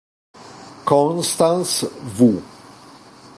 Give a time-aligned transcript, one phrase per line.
[0.83, 1.85] Constance
[2.17, 2.41] Wu